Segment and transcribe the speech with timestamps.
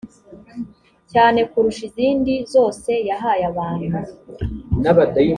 [1.11, 3.97] cyane kurusha izindi zose yahaye abantu